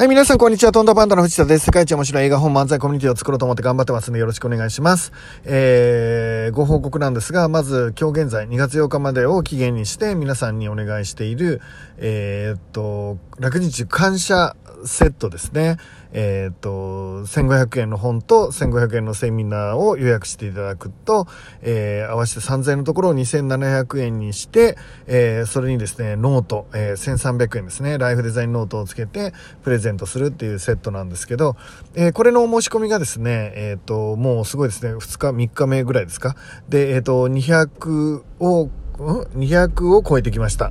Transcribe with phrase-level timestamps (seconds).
[0.00, 0.72] はい、皆さん、こんにちは。
[0.72, 1.66] トンダパンダの藤田です。
[1.66, 5.12] 世界一面白い映画本漫才コミュニティを作ろうと思って頑張ってますので、よろしくお願いします。
[5.44, 11.60] えー、ご報告なんですが、まず、今日現在、2月8日までを期限にして、皆さんにお願いしている、
[11.98, 15.76] えー、っと、楽日感謝セットですね。
[16.12, 21.26] えっ、と、1500円の本と1500円のセミナーを予約していただくと、
[21.62, 29.32] えー、合わせて3000円のところを2700円にして、えー、それにですね、ノート、えー、1300円ですね、ライフデザインノートをつけて
[29.62, 31.56] プレゼントするっていうセットなんですけど、
[31.94, 36.34] えー、これのお申し込みがですね、えっ、と、もうすごいですね、2日、3日目ぐらいですか？
[36.68, 40.70] で、えっ、と、200を、ん？200を超えてきました。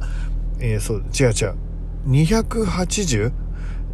[0.59, 1.55] えー、そう、違う違う。
[2.08, 3.31] 280?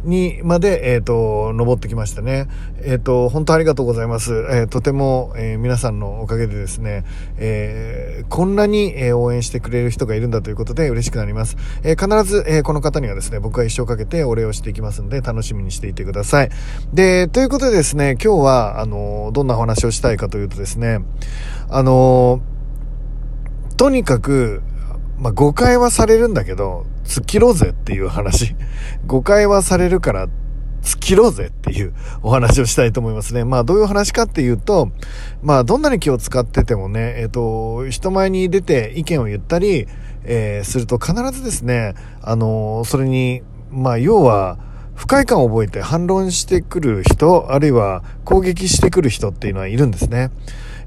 [0.06, 2.48] にまで、えっ、ー、と、登ってきましたね。
[2.82, 4.32] えっ、ー、と、本当ありがとうございます。
[4.50, 7.04] えー、とても、え皆さんのおかげでですね、
[7.38, 11.56] えこんなに、え応援してくれる人がいるんだということで嬉しくなります。
[11.82, 16.50] え必ず、えこの方にはですね、僕が一生かけてお礼をしていきますんで、楽しみにしていてください。
[16.92, 21.00] で、ということでですね、今日は、あの、どんなお話をしたいかというとですね、
[21.68, 22.40] あの、
[23.76, 24.62] とにかく、
[25.18, 28.54] まあ、誤解はされるんだけど、突っ切ろうぜっていう話。
[29.06, 30.28] 誤解はされるから、
[30.82, 33.44] 突っ切ろうぜっていうお話をしたいと思いますね。
[33.44, 34.90] まあどういう話かっていうと、
[35.42, 39.88] まあどんなに気を使っててもね、えっ、と、人前に出て意見を言ったり、
[40.22, 44.58] えー、すると必ずですね、あのそれに、まあ要は、
[44.94, 50.30] 不快感を覚えて反論してくる人、あるいは攻撃してくる人っていうのはいるんですね。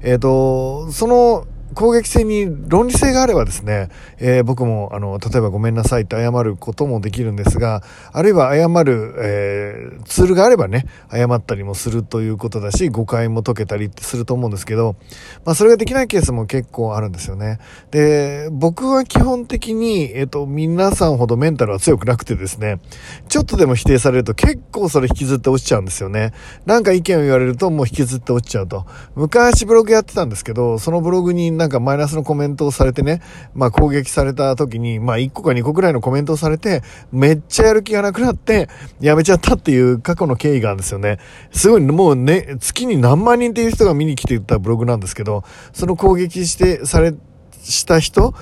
[0.02, 7.82] えっ、と、その攻撃性に論理性があればですね、えー、僕も、あの、例えばごめんなさいって謝ることもできるんですが、
[8.12, 14.96] あるいは謝る、えー、ツールがあればね、謝ったりもするということだし、誤解も解けたりってすると思うんですけど、
[15.44, 17.58] まあ、それができないケースも結構あるんですよね。
[17.90, 22.80] で、僕は基本的に、えっ、ー、と、皆さんほどメンタルは強くなくてですね、
[23.28, 26.32] ちょっとでも否定されると結構それ引きずって落ちちゃうんですよね。
[26.66, 28.86] なんか意見を言われるともう引きずって落ちちゃうと。
[29.14, 33.20] 昔ブログやってたんですけど、そのブログになんかマイナスのコメントをされてね、
[33.54, 36.82] まあ攻撃された時に、まあ1個か2個くらいのコメントをされて、
[37.12, 41.18] めっちゃやる気がなくなって、やめちゃったっていう過去の経緯があるんですよね。
[41.52, 45.44] すごい、もうね、月に何万人っていう人が見に来てたブログなんですけど、
[45.74, 47.14] その攻撃して、され、
[47.62, 48.34] した人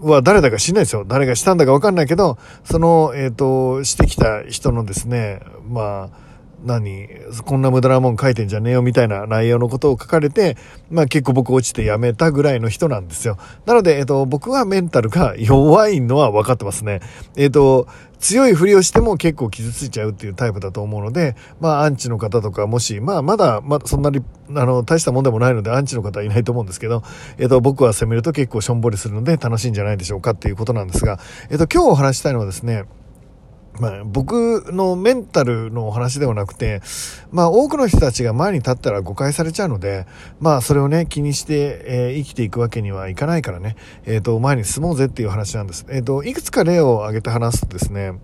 [0.00, 1.04] は誰だか知んないですよ。
[1.06, 6.27] 誰がしたんだかわかんないけど、その、えっ、ー、と、してきた人のですね、まあ、
[6.64, 7.08] 何、
[7.44, 10.56] こんな無駄なもん書いてんじゃねえよみたいな内容のことを書かれて、
[10.90, 13.38] まあ結構僕落ちてやめたぐらいの人なんですよ。
[13.66, 17.00] なので、えっと、僕はメンタルが弱いのは分かってますね。
[17.36, 17.86] えっと、
[18.18, 24.22] 強いふりをしても結構傷ついちゃうっていうタイプだと思うので、まあアンチの方とかもし、まあまだ、まだそんなに、
[24.54, 27.02] あの、大したもんでもないのでアンチの方はいないと思うんですけど、
[27.38, 31.20] えっと、僕は責めると結構しょんぼりするので楽しいんじゃないでしょうかっていうことなんですが、
[31.50, 32.84] えっと、今日お話したいのはですね、
[33.80, 36.80] まあ、僕のメンタルのお話ではなくて、
[37.30, 40.06] まあ、多くの人たちが前に立ったら誤解されちゃうので、
[40.40, 45.86] まあ、それをね、気にして、えー、生きていくわけにはいかないからね、えっ、ー、と、前に進もうぜっていう話なんです。
[45.88, 48.14] えっ、ー、と、いくつか例を挙げて話すとですね、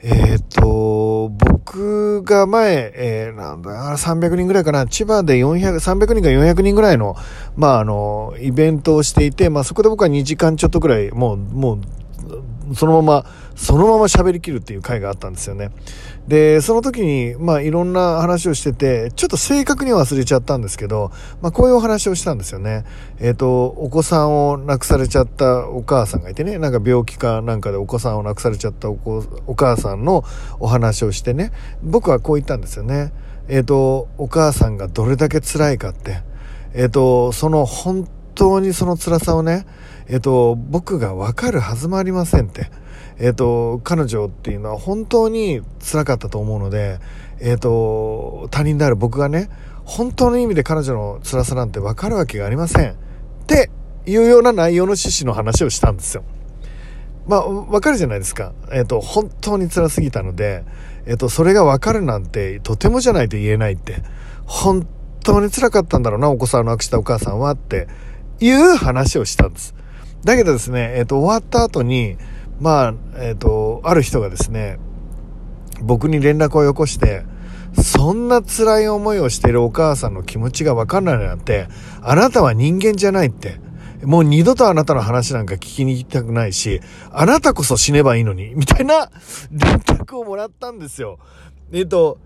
[0.00, 7.16] えっ、と、僕が前、えー、なんだ、300人ぐらいかな、千葉で400、300人か400人ぐらいの、
[7.56, 11.80] まあ、あの、イベントをしていて、まあ、そこで僕は2時間ちょっとぐらい、もう、も
[12.70, 13.26] う、そのまま、
[13.58, 15.72] そのまま喋りきるっていう回があったんですよね。
[16.28, 21.10] で、その時に、まあいろんな話をしてて、ちょっと正確に忘れちゃったんですけど、
[21.42, 22.84] まあこういうお話をしたんですよね。
[23.18, 30.22] えっ、ー、と、お子さんを亡くされちゃったお母さんがいてね、なんか病気かなんかでお子さんを亡くされちゃったお子お母さんの
[30.60, 31.50] お話をしてね、
[31.82, 33.12] 僕はこう言ったんですよね。
[33.48, 36.22] えっ、ー、と、お母さんがどれだけ辛いかって、
[36.74, 38.08] えっ、ー、と、その本
[38.38, 39.66] 当にその辛さをね、
[40.06, 42.70] えっと、僕がわかるはずもありませんって。
[43.20, 47.00] えっと、彼女っていうのは本当に辛かったと思うので、
[47.40, 49.50] えっと、他人である僕がね、
[49.84, 52.92] 本当の意味で彼女の辛さなんてわかるわけがありません。
[52.92, 52.94] っ
[53.48, 53.70] て
[54.06, 56.22] いうような内容の趣旨の話をしたんですよ。
[57.26, 58.52] まあ、わかるじゃないですか。
[58.72, 60.64] えっ、と、本当に辛すぎたので、
[61.06, 64.02] えっ、と、それがわかるなんてとてもじゃないと言えないって、
[64.46, 64.86] 本
[65.24, 67.88] 当に辛かったんだろうな、お子さんを亡くしたお母さんはって
[68.40, 69.74] いう話をしたんです。
[70.24, 72.16] だけどですね、えっ、ー、と、終わった後に、
[72.60, 74.78] まあ、えっ、ー、と、ある人がですね、
[75.80, 77.24] 僕に連絡をよこして、
[77.80, 81.68] そんな辛い思いをしているお母さんの気持ちがわかんないなんて、
[82.02, 83.60] あなたは人間じゃないって。
[84.02, 86.80] もう二度とあなたの話なんか聞きに行きたくないし、
[87.12, 89.10] あなたこそ死ねばいいのに、みたいな
[89.50, 91.18] 連絡をもらったんですよ。
[91.72, 92.18] えっ、ー、と、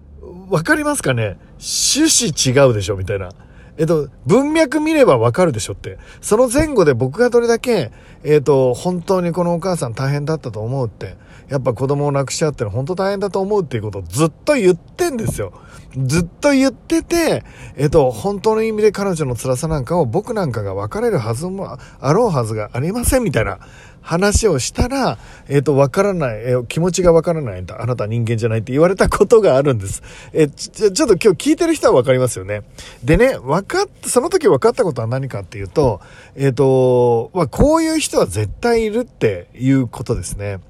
[0.50, 1.38] わかりますかね？
[1.58, 2.96] 趣旨違うでしょ？
[2.96, 3.30] みたいな。
[3.78, 5.98] えっと、文脈見ればわかるでしょって。
[6.20, 7.90] その前後で僕がどれだけ、
[8.22, 11.16] えっと、本当にこのお母さん大変だったと思うって。
[11.52, 15.52] やっぱ子供を亡くしちゃっての本当大変だと思うっていうことをずっと言ってんですよ。
[15.98, 17.44] ずっと言ってて、
[17.76, 23.58] えっと、本当の意味で彼女の辛さなんかを僕なんかが別れるはずもあろうはずがありませんみたいな
[24.02, 25.18] 話をしたら、
[25.48, 27.80] えっと、わからない、えー、気持ちがわからないんだ。
[27.80, 30.02] あなた人間じゃないって言われたことがあるんです。
[30.32, 32.62] えちょ、ちょっと今日聞いてる人はわかりますよね。
[33.02, 36.00] でね、分かっ、その時分かったことは何かっていうと、
[36.34, 40.60] えっと、まあ、こういう人は絶対いるっていうことですね。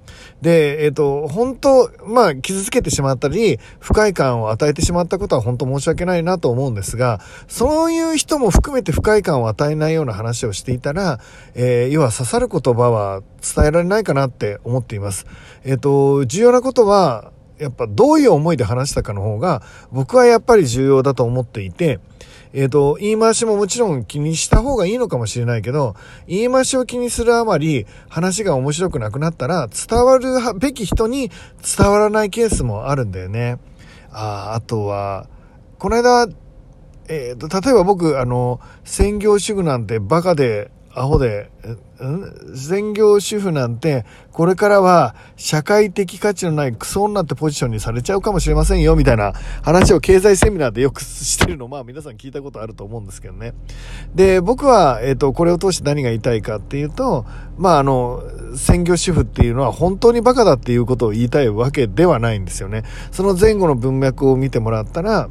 [0.41, 11.21] で、えっ、ー、と、本当、まあ、傷つけてしまったり、不快感を与えてしまったことは本当申し訳ないなと思うんですが、そういう人も含めて不快感を与えないような話をしていたら、
[11.55, 15.27] え、要は刺さる言葉は伝えられないかなって思っています。
[15.65, 22.01] えっ、と、重要なことは、やっぱどういう思いで話したかの方が、僕はやっぱり重要だと思っていて、
[22.55, 25.95] えっ、と、言い回しももちろん気にした方がいいのかもしれないけど、
[26.27, 31.31] 言い回しを気にするあまり話が面白くなくなったら、伝わるべき人に
[31.77, 33.59] 伝わらないケースもあるんだよね。
[34.11, 35.29] あ、あとは、
[35.79, 36.29] この間、
[37.09, 41.51] えっ、ー、と、例えば僕、あの、専業主婦なんてバカで、アホで、
[42.03, 42.57] ん？
[42.57, 53.55] 専業主婦なんて、これからは社会的価値のないクソ女ってポジションにされちゃうかもしれませんよ、みたいな話を経済セミナーでよくしてるの、まあ皆さん聞いたことあると思うんですけどね。
[54.15, 57.25] で、僕は、えっ、ー、と、これを通して何が言いたいかっていうと、
[57.57, 58.23] まああの、
[58.57, 62.83] 専業主婦っていうのは本当にバカだっていうことを言いたいわけではないんですよね。
[63.13, 65.31] その前後の文脈を見てもらったら、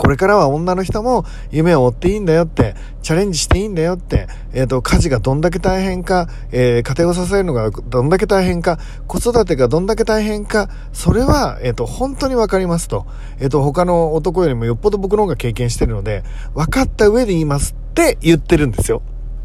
[0.00, 13.04] これからは女の人も夢を追っていいんだよって、チャレンジしていいんだよって、えっ、ー、と、家事がどんだけ大変か、えー、家庭を支えるのがどんだけ大変か、子育てがどんだけ大変か、それは、えっ、ー、と、本当にわかりますと。
[13.40, 16.24] えっ、と、他の男よりもよっぽど僕の方が経験してるので、
[16.54, 19.02] 分かった上で言いますって言ってるんですよ。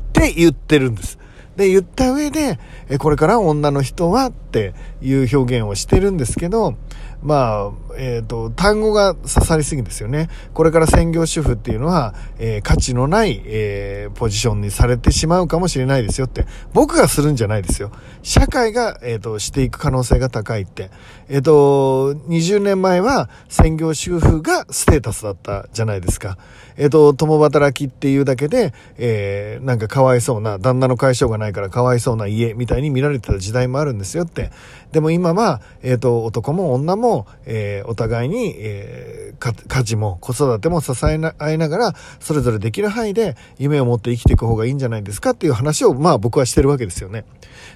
[0.07, 1.19] って言ってるんです。
[1.57, 2.59] で、言った上で、
[2.89, 6.75] えこれから女の人はっていう表現をしてるんですけど、
[7.21, 10.29] まあ、えっ、ー、と、単語が刺さりすぎですよね。
[10.53, 16.45] これから専業主婦っていうのは、えー、価値のない、えー、ポジションにされてしまうかもしれないですよって。
[16.73, 17.91] 僕がするんじゃないですよ。
[18.21, 20.89] 社会が、えっ、と、していく可能性が高いって。
[21.29, 26.37] えっ、と、20年前は専業主婦がステータスだったじゃないですか。
[26.77, 34.51] えっ、と、共働きっていうだけで、えなんかかわいそうな、旦那の解消がないからかわいそうな家みたいに見られてた時代もあるんですよって。
[34.91, 47.25] でも今は、えっ、と、男も女も、えお互いに、えー、家事も子育ても支え合いながら、それぞれできる範囲で夢を持って生きていく方がいいんじゃないですかっていう話を、まあ僕はしてるわけですよね。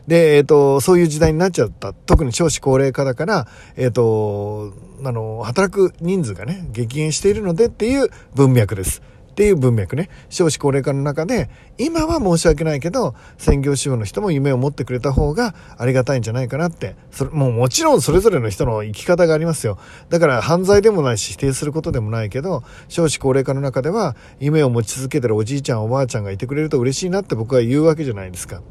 [0.07, 1.94] で、えっ、ー、と、そういう時代になっちゃった。
[1.94, 4.73] 特に少子高齢化だから、えっ、ー、と、
[5.03, 9.01] あの、働く人数がね、激減しているのでっていう文脈です。
[9.39, 10.09] っていう文脈ね。
[10.27, 16.97] 少子高齢化の中で、今は申し訳ないけど、専業主婦の人も夢を持ってくれた方がありがたいんじゃないかなって。
[17.09, 19.77] それ、もうもちろんそれぞれの人の生き方がありますよ。
[20.09, 28.62] だから犯罪でもないし否定することでもないけど、少子高齢化の中では夢を持ち続けてるおじいちゃんおばあちゃんがいてくれると嬉しいなって僕は言うわけじゃないですか。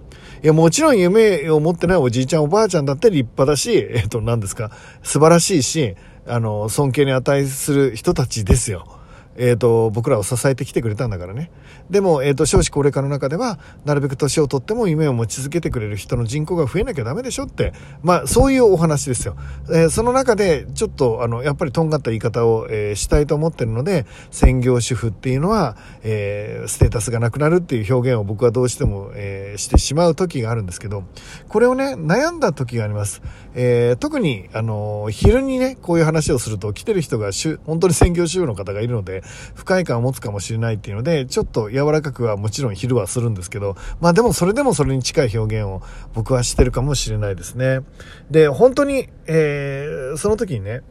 [0.42, 4.70] いや、もちろん夢を持ってないおじいちゃんおばあちゃんだって立派だし、えっと、何ですか、
[5.02, 8.97] 素晴らしいし、あの、尊敬に値する人たちですよ。
[9.38, 11.50] え、ー、と、僕らを支えてきてくれたんだからね。
[11.90, 19.36] でも、え、ー、と、少子高齢化の中では、なるべく年を取っても夢を持ち続けてくれる人の人口が増えなきゃダメでしょって、まあ、そういうお話ですよ。
[19.70, 31.04] えー、その中で、ちょっと、あの、やっぱりとんがった言い方を、えしたいと思ってるので、専業主婦っていうのは、えステータスがなくなるっていう表現を僕はどうしても、えしてしまう時があるんですけど、
[31.48, 33.22] これをね、悩んだ時があります。
[33.54, 37.30] え特に、あの、昼にね、こういう話をすると、来てる人が
[37.66, 39.22] 本当に専業主婦の方がいるので、
[39.54, 45.82] 不快感を持つかもしれないっていうので、ちょっと柔らかくはもちろん昼はするんですけど、まあでもそれでもそれに近い表現を
[46.14, 47.80] 僕はしてるかもしれないですね。
[48.30, 50.82] で、本当に、えー、その時にね、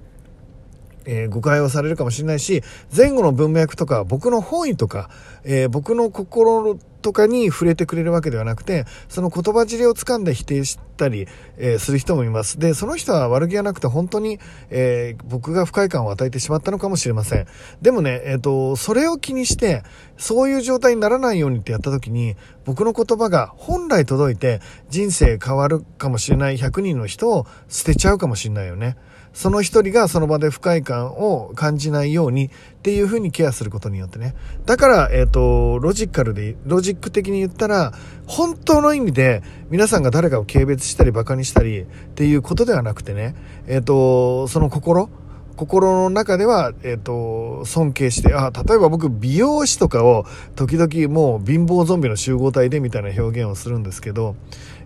[1.08, 2.62] えー、誤解をされるかもしれないし、
[2.96, 5.10] 前後の文脈とか、僕の本意とか、
[5.44, 12.60] えー、僕の心とかに触れてくれるわけではなくて、その言葉尻を掴んで否定したり、えー、する人もいます。
[12.60, 17.48] で、その人は悪気がなくて本当に、え僕が不快感を与えてしまったのかもしれません。
[17.82, 19.84] でもね、えっ、と、それを気にして、
[20.18, 22.36] そういう状態にならないようにってやった時に、
[22.66, 24.60] 僕の言葉が本来届いて
[24.90, 28.98] 人生変わるかもしれない100人の人を捨てちゃうかもしれないよね。
[29.38, 32.50] その一人がその場で不快感を感じないようにっ
[32.82, 34.34] ていうふうにケアすることによってね。
[34.66, 37.94] だから、えっ、ー、と、ロジカルで、ロジック的に言ったら、
[38.26, 43.36] 本当の意味で皆さんが誰かを軽蔑したり馬鹿にしたりっていうことではなくてね、
[43.68, 45.08] えっ、ー、と、その心、
[45.58, 54.36] 心の中では、えっ、と、尊敬して、あ、例えば僕、美容師とかを時々もう貧乏ゾンビの集合体でみたいな表現をするんですけど、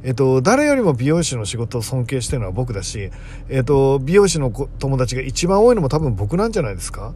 [0.04, 3.12] えっ、と、誰よりも美容師の仕事を尊敬してるのは僕だし、
[3.50, 7.14] えっ、と、美容師の友達が一番多いのも多分僕なんじゃないですか？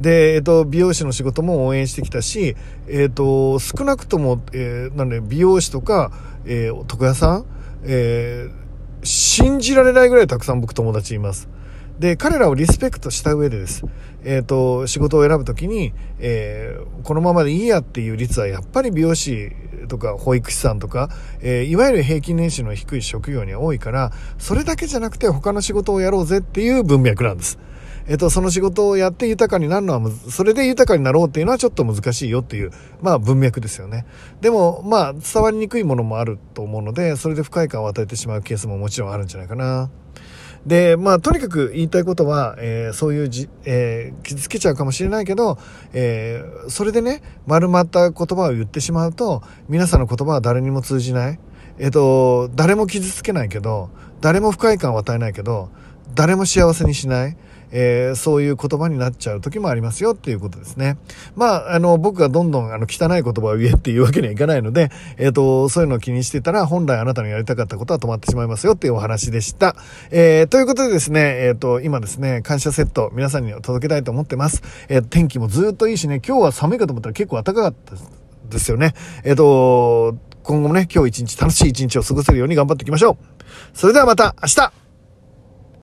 [0.00, 2.56] で、えっ、と、美容師の仕事も応援してきたし、
[2.88, 6.10] えっ、と、少なくとも、え、なんで、美容師とか、
[6.46, 7.44] えー、床屋さん、
[7.84, 11.48] えー、信じられないぐらいたくさん僕友達います。
[11.98, 13.84] で、彼らをリスペクトした上でです。
[14.24, 19.52] えっ、ー、と、仕事を選ぶときに、えー、このままでいいやっていう率はやっぱり美容師
[19.88, 21.08] とか保育士さんとか、
[21.40, 27.58] えー、いわゆる平均年収の低い職業には多いから、それだけじゃなくて他の仕事をやろうぜっていう文脈なんです。
[28.06, 32.70] えっ、と、その仕事をやって豊かになるのは、それで豊かになろうっていうのはちょっと難しいよっていう、
[33.00, 34.04] まあ文脈ですよね。
[34.42, 39.90] でも、まあ伝わりにくいものもあると思うので、それで不快感を与えてしまうケースももちろんあるんじゃないかな。
[40.66, 45.58] で、まあ、とにかく言いたいことは、えー、そういうじ、えー、傷つけちゃうかもしれないけど、
[45.92, 51.38] えー、それでね、丸まった言葉を言ってしまうと、皆さんの言葉は誰にも通じない。
[51.78, 53.90] えっ、と、誰も傷つけないけど、
[54.20, 55.70] 誰も不快感を与えないけど、
[56.14, 57.36] 誰も幸せにしない。
[57.76, 60.96] えー、そういう言葉になっちゃう時もありますよっていうことですね。
[61.34, 69.74] まあ、あの、僕がどんどんあの汚い言葉を言えっていうわけにはいかないので、 えっ、ー、と、そういうのを気にしてたら、本来あなたのやりたかったことは止まってしまいますよっていうお話でした。
[70.12, 74.62] えー、ということでですね、えっ、と、今ですね、感謝セット皆さんに届けたいと思ってます。
[74.88, 77.96] え天気もずっといいしね、今日は寒いかと思ったら結構暖かかった
[78.48, 78.94] ですよね。
[79.24, 83.34] えっ、と、今後もね、今日一日楽しい一日を過ごせるように頑張っていきましょう。
[83.72, 84.83] それではまた明日